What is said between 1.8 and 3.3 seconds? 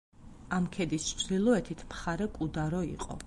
მხარე კუდარო იყო.